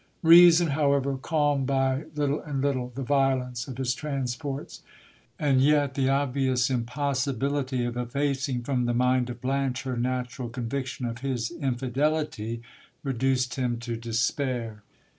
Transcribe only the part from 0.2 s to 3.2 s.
Reason, however, calmed by little and little the